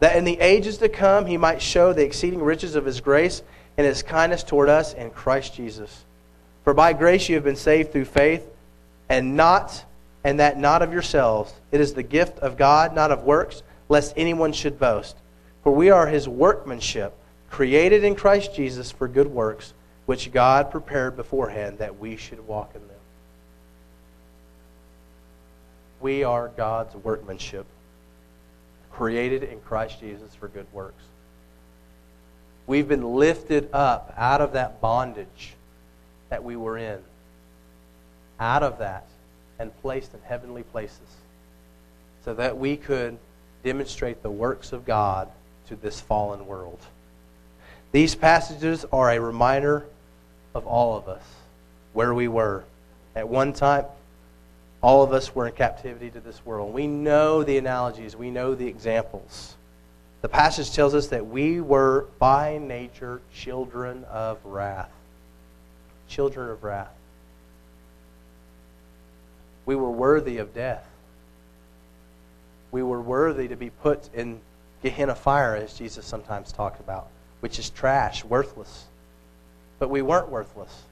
[0.00, 3.42] That in the ages to come he might show the exceeding riches of his grace
[3.76, 6.06] and his kindness toward us in Christ Jesus.
[6.64, 8.46] For by grace you have been saved through faith,
[9.08, 9.84] and not
[10.24, 11.52] and that not of yourselves.
[11.70, 15.16] It is the gift of God, not of works, lest anyone should boast.
[15.62, 17.14] For we are his workmanship,
[17.50, 19.72] created in Christ Jesus for good works
[20.08, 22.96] which God prepared beforehand that we should walk in them.
[26.00, 27.66] We are God's workmanship,
[28.90, 31.02] created in Christ Jesus for good works.
[32.66, 35.54] We've been lifted up out of that bondage
[36.30, 37.00] that we were in,
[38.40, 39.06] out of that,
[39.58, 41.00] and placed in heavenly places
[42.24, 43.18] so that we could
[43.64, 45.28] demonstrate the works of God
[45.66, 46.78] to this fallen world.
[47.90, 49.86] These passages are a reminder
[50.54, 51.22] of all of us
[51.92, 52.64] where we were.
[53.16, 53.86] At one time,
[54.80, 56.72] all of us were in captivity to this world.
[56.72, 59.56] We know the analogies, we know the examples.
[60.20, 64.90] The passage tells us that we were by nature children of wrath.
[66.08, 66.97] Children of wrath.
[69.68, 70.86] We were worthy of death.
[72.70, 74.40] We were worthy to be put in
[74.82, 77.08] Gehenna fire, as Jesus sometimes talked about,
[77.40, 78.86] which is trash, worthless
[79.78, 80.82] but we weren't worthless.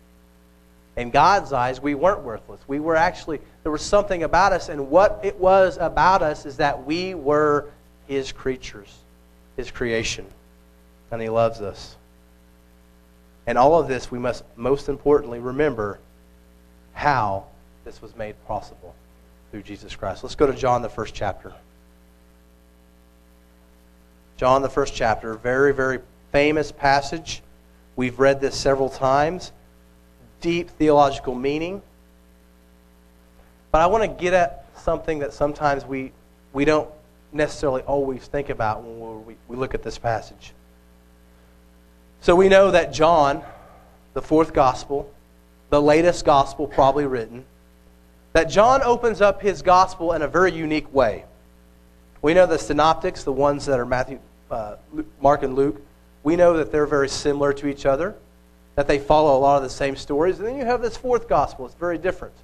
[0.97, 2.61] In God's eyes, we weren't worthless.
[2.67, 6.57] We were actually, there was something about us, and what it was about us is
[6.59, 7.71] that we were
[8.07, 8.95] His creatures,
[9.57, 10.27] His creation,
[11.11, 11.97] and He loves us.
[13.47, 15.99] And all of this, we must most importantly remember
[16.95, 17.47] how
[17.87, 18.94] this was made possible
[19.51, 20.25] through Jesus Christ.
[20.25, 21.55] Let's go to John, the first chapter.
[24.37, 26.01] John, the first chapter, very, very
[26.33, 27.42] famous passage.
[27.94, 29.53] We've read this several times.
[30.40, 31.81] Deep theological meaning.
[33.70, 36.11] But I want to get at something that sometimes we,
[36.53, 36.90] we don't
[37.33, 40.53] necessarily always think about when we, we look at this passage.
[42.20, 43.44] So we know that John,
[44.12, 45.09] the fourth gospel,
[45.70, 47.44] the latest gospel probably written,
[48.37, 51.25] that John opens up his gospel in a very unique way.
[52.20, 54.18] We know the synoptics, the ones that are Matthew,
[54.51, 54.77] uh,
[55.22, 55.81] Mark, and Luke,
[56.22, 58.14] we know that they're very similar to each other,
[58.75, 60.38] that they follow a lot of the same stories.
[60.38, 62.35] And then you have this fourth gospel, it's very different.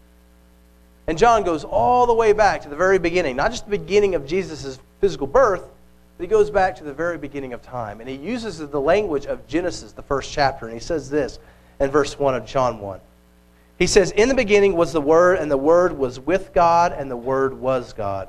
[1.09, 4.15] And John goes all the way back to the very beginning, not just the beginning
[4.15, 5.69] of Jesus' physical birth,
[6.17, 8.01] but he goes back to the very beginning of time.
[8.01, 10.65] And he uses the language of Genesis, the first chapter.
[10.65, 11.39] And he says this
[11.81, 12.99] in verse 1 of John 1.
[13.83, 17.11] He says, In the beginning was the Word, and the Word was with God, and
[17.11, 18.29] the Word was God.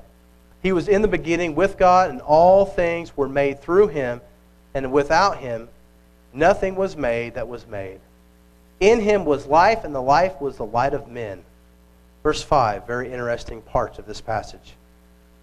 [0.63, 4.19] He was in the beginning with God, and all things were made through him,
[4.73, 5.69] and without him
[6.33, 7.99] nothing was made that was made.
[8.79, 11.43] In him was life, and the life was the light of men.
[12.23, 14.73] Verse 5, very interesting part of this passage.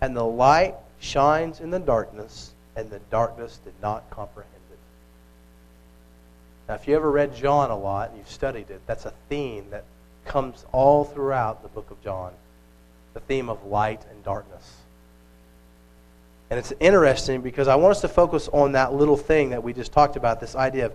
[0.00, 4.78] And the light shines in the darkness, and the darkness did not comprehend it.
[6.68, 9.70] Now, if you ever read John a lot and you've studied it, that's a theme
[9.70, 9.84] that
[10.30, 12.30] comes all throughout the book of John
[13.14, 14.76] the theme of light and darkness.
[16.50, 19.72] And it's interesting because I want us to focus on that little thing that we
[19.72, 20.92] just talked about this idea of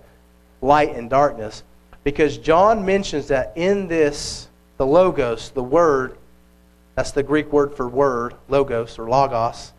[0.62, 1.64] light and darkness.
[2.06, 6.18] Because John mentions that in this, the Logos, the Word,
[6.96, 9.74] that's the Greek word for word, Logos or Logos.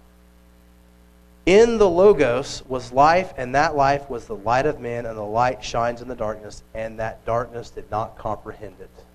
[1.46, 5.22] In the Logos was life, and that life was the light of men, and the
[5.22, 9.05] light shines in the darkness, and that darkness did not comprehend it.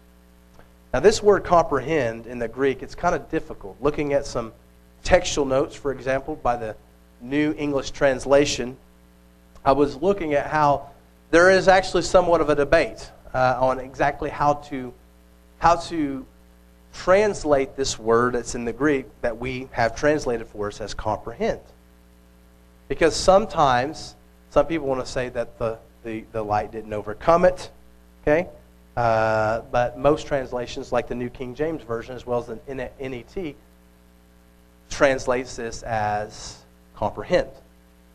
[0.94, 3.78] Now, this word comprehend in the Greek, it's kind of difficult.
[3.80, 4.52] Looking at some
[5.04, 6.76] textual notes, for example, by the
[7.22, 8.76] New English Translation,
[9.64, 10.90] I was looking at how
[11.30, 14.94] there is actually somewhat of a debate uh, on exactly how to
[15.60, 16.26] how to
[16.94, 21.60] translate this word that's in the Greek that we have translated for us as comprehend.
[22.88, 24.16] Because sometimes
[24.50, 27.70] some people want to say that the, the, the light didn't overcome it,
[28.24, 28.50] okay?
[28.96, 33.56] Uh, but most translations, like the New King James Version as well as the NET,
[34.90, 36.58] translates this as
[36.96, 37.50] comprehend.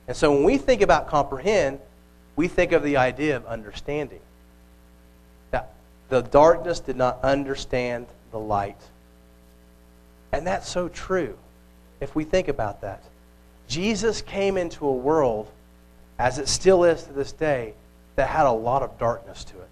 [0.07, 1.81] And so when we think about comprehend,
[2.37, 4.21] we think of the idea of understanding.
[5.53, 5.65] Now,
[6.11, 8.81] the darkness did not understand the light.
[10.33, 11.37] And that's so true
[12.01, 13.03] if we think about that.
[13.69, 15.51] Jesus came into a world,
[16.19, 17.73] as it still is to this day,
[18.17, 19.69] that had a lot of darkness to it.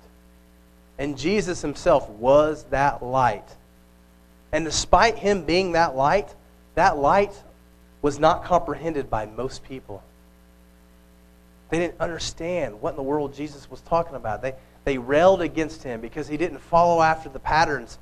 [0.99, 3.49] And Jesus himself was that light.
[4.53, 6.33] And despite him being that light,
[6.77, 7.33] that light
[8.03, 10.03] was not comprehended by most people.
[11.71, 14.43] They didn't understand what in the world Jesus was talking about.
[14.43, 14.55] They,
[14.85, 17.99] they railed against him because he didn't follow after the patterns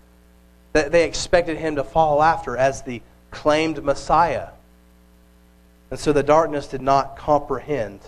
[0.73, 3.01] that they expected him to follow after as the
[3.31, 4.49] claimed Messiah.
[5.91, 8.01] And so the darkness did not comprehend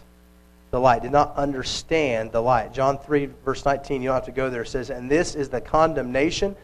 [0.75, 2.75] the light, did not understand the light.
[2.75, 5.49] John 3, verse 19, you don't have to go there, it says, And this is
[5.49, 6.57] the condemnation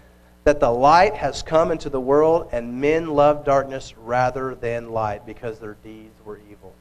[0.42, 5.24] that the light has come into the world, and men love darkness rather than light
[5.26, 6.74] because their deeds were evil.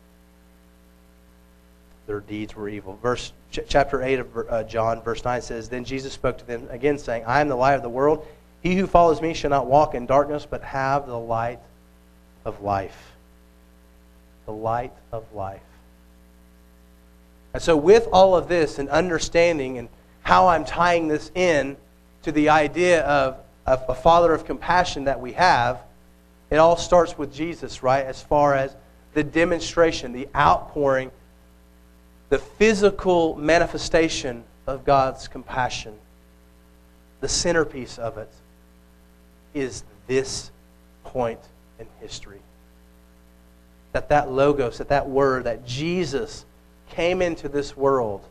[2.07, 2.97] Their deeds were evil.
[2.99, 6.67] Verse ch- chapter 8 of uh, John, verse 9 says, Then Jesus spoke to them
[6.71, 8.25] again, saying, I am the light of the world.
[8.63, 11.59] He who follows me shall not walk in darkness, but have the light
[12.43, 13.11] of life.
[14.47, 15.61] The light of life.
[17.53, 19.89] And so, with all of this and understanding and
[20.21, 21.77] how I'm tying this in
[22.23, 25.81] to the idea of a, a father of compassion that we have,
[26.49, 28.05] it all starts with Jesus, right?
[28.05, 28.75] As far as
[29.13, 31.11] the demonstration, the outpouring,
[32.29, 35.95] the physical manifestation of God's compassion.
[37.21, 38.31] The centerpiece of it
[39.53, 40.51] is this
[41.03, 41.39] point
[41.79, 42.39] in history.
[43.93, 46.45] That that logos, that that word, that Jesus
[46.89, 48.23] came into this world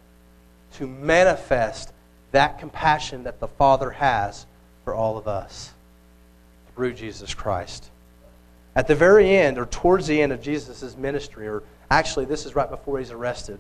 [0.75, 1.93] to manifest
[2.33, 4.47] that compassion that the Father has
[4.85, 5.73] for all of us
[6.75, 7.91] through Jesus Christ.
[8.77, 12.55] At the very end, or towards the end of Jesus' ministry, or actually, this is
[12.55, 13.59] right before he's arrested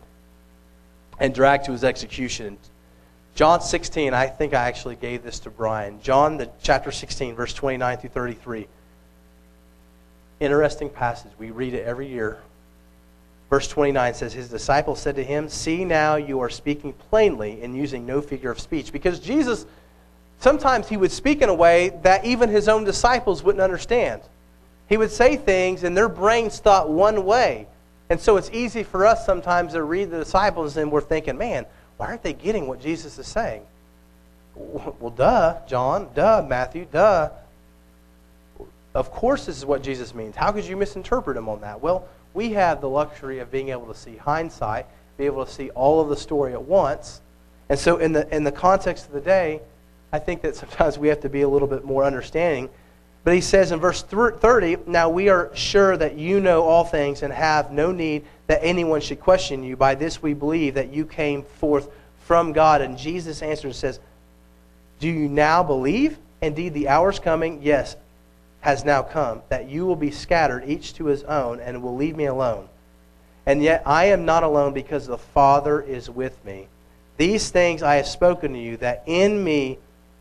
[1.18, 2.58] and dragged to his execution.
[3.35, 6.00] John 16, I think I actually gave this to Brian.
[6.02, 8.68] John, the chapter 16, verse 29 through 33.
[10.40, 11.33] Interesting passage.
[11.38, 12.38] We read it every year.
[13.51, 17.75] Verse 29 says, His disciples said to him, See now you are speaking plainly and
[17.75, 18.92] using no figure of speech.
[18.92, 19.67] Because Jesus
[20.40, 24.23] sometimes he would speak in a way that even his own disciples wouldn't understand.
[24.88, 27.67] He would say things, and their brains thought one way.
[28.11, 31.67] And so it's easy for us sometimes to read the disciples, and we're thinking, man,
[31.99, 33.63] why aren't they getting what Jesus is saying?
[34.99, 37.31] Well, duh, John, duh, Matthew, duh.
[38.92, 40.35] Of course, this is what Jesus means.
[40.35, 41.81] How could you misinterpret him on that?
[41.81, 44.86] Well, we have the luxury of being able to see hindsight,
[45.16, 47.20] be able to see all of the story at once.
[47.68, 49.60] And so, in the, in the context of the day,
[50.12, 52.68] I think that sometimes we have to be a little bit more understanding.
[53.24, 57.24] But he says in verse 30, Now we are sure that you know all things
[57.24, 59.76] and have no need that anyone should question you.
[59.76, 62.82] By this we believe that you came forth from God.
[62.82, 64.00] And Jesus answers and says,
[65.00, 66.16] Do you now believe?
[66.40, 67.96] Indeed, the hour is coming, yes,
[68.61, 72.17] has now come, that you will be scattered, each to his own, and will leave
[72.17, 72.69] me alone.
[73.46, 76.69] And yet I am not alone because the Father is with me.
[77.17, 79.79] These things I have spoken to you, that in me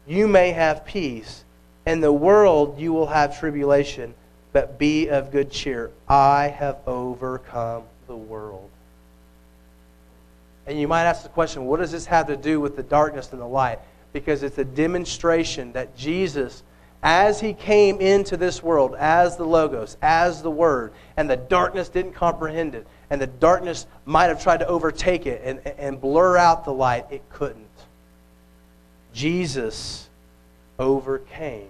[0.08, 1.44] you may have peace.
[1.86, 4.14] In the world you will have tribulation,
[4.54, 5.92] but be of good cheer.
[6.08, 8.70] I have overcome the world.
[10.66, 13.32] And you might ask the question what does this have to do with the darkness
[13.32, 13.80] and the light?
[14.14, 16.64] Because it's a demonstration that Jesus,
[17.04, 21.90] as he came into this world, as the Logos, as the Word, and the darkness
[21.90, 26.38] didn't comprehend it, and the darkness might have tried to overtake it and, and blur
[26.38, 27.66] out the light, it couldn't.
[29.14, 30.10] Jesus
[30.80, 31.70] overcame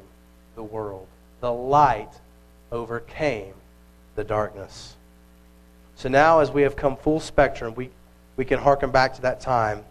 [0.56, 1.08] the world.
[1.42, 2.10] The light
[2.72, 3.54] overcame
[4.16, 4.96] the darkness.
[5.96, 7.90] So now, as we have come full spectrum, we,
[8.36, 9.84] we can hearken back to that time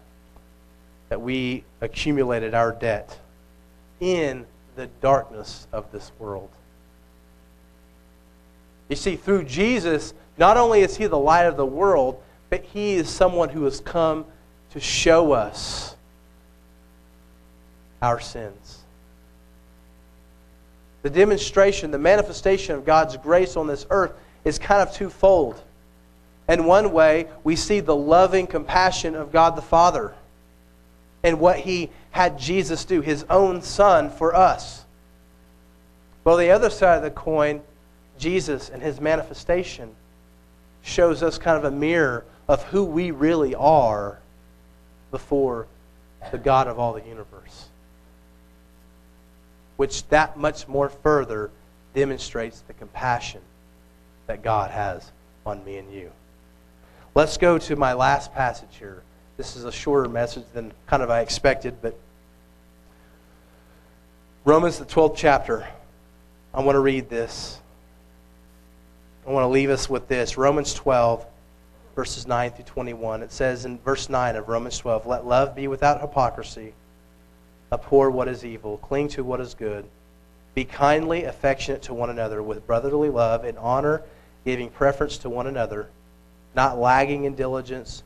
[1.09, 3.17] that we accumulated our debt
[3.99, 4.45] in
[4.77, 6.49] the darkness of this world.
[8.87, 12.93] You see, through Jesus, not only is he the light of the world, but he
[12.93, 14.25] is someone who has come
[14.69, 15.95] to show us
[18.01, 18.79] our sins.
[21.01, 24.13] The demonstration, the manifestation of God's grace on this earth
[24.45, 25.61] is kind of twofold.
[26.47, 30.13] In one way, we see the loving compassion of God the Father
[31.23, 34.85] and what he had Jesus do, his own son, for us.
[36.23, 37.61] Well, the other side of the coin,
[38.17, 39.95] Jesus and his manifestation
[40.81, 44.19] shows us kind of a mirror of who we really are
[45.11, 45.67] before
[46.31, 47.69] the God of all the universe.
[49.77, 51.51] Which that much more further
[51.93, 53.41] demonstrates the compassion
[54.27, 55.11] that God has
[55.45, 56.11] on me and you.
[57.15, 59.01] Let's go to my last passage here.
[59.37, 61.97] This is a shorter message than kind of I expected, but
[64.43, 65.67] Romans, the 12th chapter.
[66.53, 67.59] I want to read this.
[69.27, 70.37] I want to leave us with this.
[70.37, 71.25] Romans 12,
[71.95, 73.21] verses 9 through 21.
[73.21, 76.73] It says in verse 9 of Romans 12, Let love be without hypocrisy.
[77.71, 78.77] Abhor what is evil.
[78.77, 79.85] Cling to what is good.
[80.55, 84.01] Be kindly affectionate to one another with brotherly love and honor,
[84.45, 85.89] giving preference to one another
[86.57, 88.01] not lagging in diligence,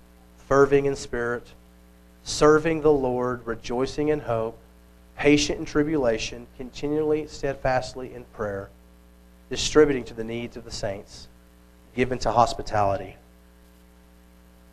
[0.51, 1.47] fervent in spirit,
[2.23, 4.59] serving the Lord, rejoicing in hope,
[5.15, 8.69] patient in tribulation, continually steadfastly in prayer,
[9.49, 11.29] distributing to the needs of the saints,
[11.95, 13.15] given to hospitality.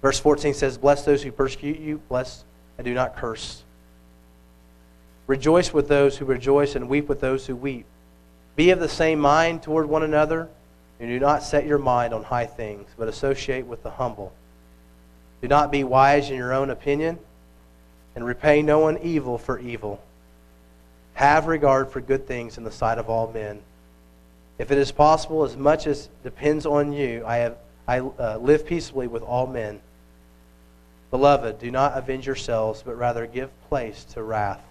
[0.02, 2.42] Verse 14 says, Bless those who persecute you, bless
[2.76, 3.62] and do not curse.
[5.28, 7.86] Rejoice with those who rejoice and weep with those who weep.
[8.56, 10.48] Be of the same mind toward one another.
[10.98, 14.32] And do not set your mind on high things, but associate with the humble.
[15.40, 17.18] Do not be wise in your own opinion,
[18.14, 20.02] and repay no one evil for evil.
[21.14, 23.60] Have regard for good things in the sight of all men.
[24.58, 28.66] If it is possible, as much as depends on you, I, have, I uh, live
[28.66, 29.80] peaceably with all men.
[31.10, 34.62] Beloved, do not avenge yourselves, but rather give place to wrath.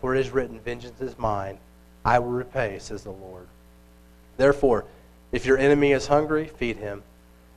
[0.00, 1.58] For it is written, Vengeance is mine,
[2.04, 3.46] I will repay, says the Lord.
[4.36, 4.84] Therefore,
[5.32, 7.02] if your enemy is hungry, feed him.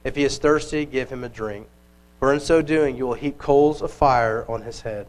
[0.04, 1.68] If he is thirsty, give him a drink.
[2.20, 5.08] For in so doing, you will heap coals of fire on his head.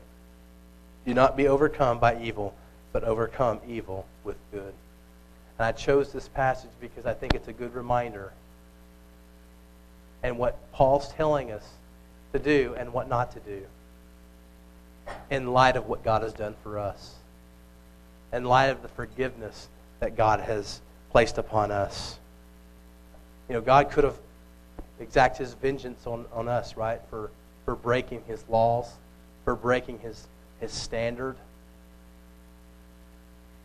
[1.05, 2.55] Do not be overcome by evil,
[2.93, 4.73] but overcome evil with good.
[5.59, 8.33] And I chose this passage because I think it's a good reminder
[10.23, 11.67] and what Paul's telling us
[12.33, 13.63] to do and what not to do
[15.31, 17.15] in light of what God has done for us,
[18.33, 20.81] in light of the forgiveness that God has
[21.11, 22.19] placed upon us.
[23.49, 24.19] You know, God could have
[25.01, 27.31] exacted his vengeance on, on us, right, for,
[27.65, 28.91] for breaking his laws,
[29.45, 30.29] for breaking his,
[30.61, 31.37] his standard.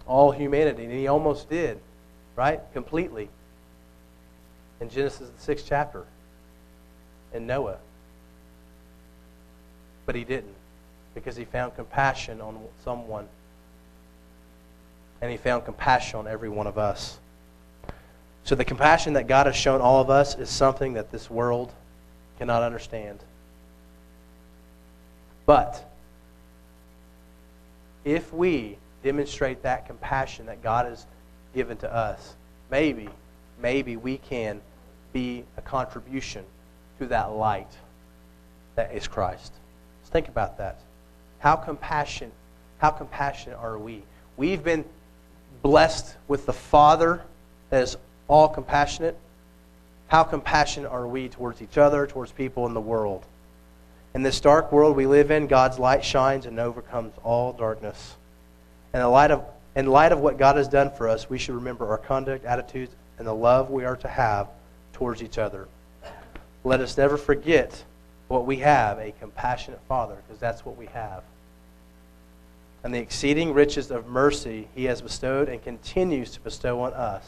[0.07, 1.79] All humanity, and he almost did,
[2.35, 3.29] right, completely.
[4.79, 6.05] In Genesis, the sixth chapter,
[7.33, 7.77] in Noah.
[10.05, 10.55] But he didn't,
[11.15, 13.27] because he found compassion on someone,
[15.21, 17.17] and he found compassion on every one of us.
[18.45, 21.73] So the compassion that God has shown all of us is something that this world
[22.37, 23.19] cannot understand.
[25.47, 25.91] But
[28.03, 31.07] if we demonstrate that compassion that God has
[31.55, 32.35] given to us,
[32.69, 33.09] maybe,
[33.59, 34.61] maybe we can
[35.11, 36.45] be a contribution
[36.99, 37.71] to that light
[38.75, 39.53] that is Christ.
[40.01, 40.81] Let's think about that.
[41.39, 42.31] How compassion,
[42.77, 44.03] How compassionate are we?
[44.37, 44.85] We've been
[45.63, 47.23] blessed with the Father
[47.71, 47.97] that is
[48.27, 49.17] all compassionate.
[50.07, 53.23] How compassionate are we towards each other, towards people in the world?
[54.13, 58.15] In this dark world we live in, God's light shines and overcomes all darkness.
[58.93, 59.43] In light of,
[59.75, 62.93] in light of what God has done for us, we should remember our conduct, attitudes,
[63.17, 64.47] and the love we are to have
[64.93, 65.67] towards each other.
[66.63, 67.83] Let us never forget
[68.27, 71.23] what we have a compassionate Father, because that's what we have.
[72.83, 77.25] And the exceeding riches of mercy he has bestowed and continues to bestow on us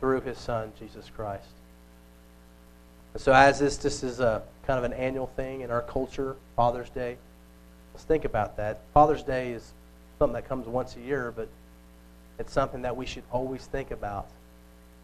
[0.00, 1.48] through his Son, Jesus Christ.
[3.14, 6.36] And so, as this, this is a kind of an annual thing in our culture,
[6.56, 7.16] Father's Day,
[7.94, 8.80] let's think about that.
[8.94, 9.72] Father's Day is
[10.18, 11.48] something that comes once a year, but
[12.38, 14.28] it's something that we should always think about,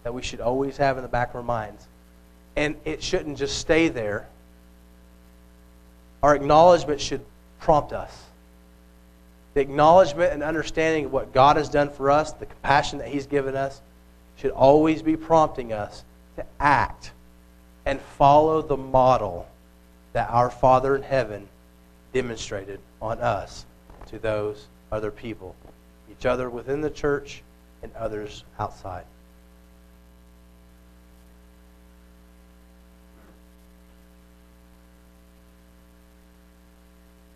[0.03, 1.87] that we should always have in the back of our minds.
[2.57, 4.29] And it shouldn't just stay there.
[6.23, 7.25] Our acknowledgement should
[7.59, 8.17] prompt us.
[9.55, 13.27] The acknowledgement and understanding of what God has done for us, the compassion that He's
[13.27, 13.81] given us,
[14.37, 16.05] should always be prompting us
[16.37, 17.12] to act
[17.87, 19.49] and follow the model
[20.12, 21.49] that our Father in heaven
[22.12, 23.66] demonstrated on us
[24.07, 25.55] to those other people,
[26.11, 27.43] each other within the church
[27.82, 29.05] and others outside.